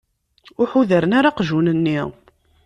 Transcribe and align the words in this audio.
Ur 0.59 0.67
ḥudren 0.73 1.11
ara 1.17 1.29
aqjun-nni? 1.31 1.99